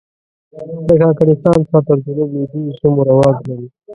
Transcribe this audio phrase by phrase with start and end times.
[0.87, 3.67] د کاکړستان څخه تر جنوب لوېدیځو سیمو رواج لري.